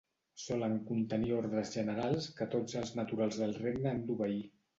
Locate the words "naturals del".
3.01-3.55